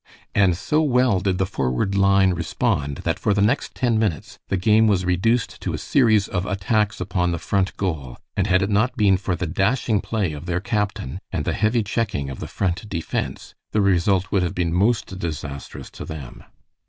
And 0.33 0.57
so 0.57 0.81
well 0.81 1.19
did 1.19 1.37
the 1.37 1.45
forward 1.45 1.93
line 1.93 2.33
respond 2.33 2.97
that 3.05 3.19
for 3.19 3.35
the 3.35 3.41
next 3.43 3.75
ten 3.75 3.99
minutes 3.99 4.39
the 4.47 4.57
game 4.57 4.87
was 4.87 5.05
reduced 5.05 5.61
to 5.61 5.75
a 5.75 5.77
series 5.77 6.27
of 6.27 6.43
attacks 6.47 6.99
upon 6.99 7.31
the 7.31 7.37
Front 7.37 7.77
goal, 7.77 8.17
and 8.35 8.47
had 8.47 8.63
it 8.63 8.71
not 8.71 8.97
been 8.97 9.15
for 9.15 9.35
the 9.35 9.45
dashing 9.45 10.01
play 10.01 10.33
of 10.33 10.47
their 10.47 10.59
captain 10.59 11.19
and 11.31 11.45
the 11.45 11.53
heavy 11.53 11.83
checking 11.83 12.31
of 12.31 12.39
the 12.39 12.47
Front 12.47 12.89
defense, 12.89 13.53
the 13.73 13.81
result 13.81 14.31
would 14.31 14.41
have 14.41 14.55
been 14.55 14.73
most 14.73 15.19
disastrous 15.19 15.91
to 15.91 16.03
them. 16.03 16.45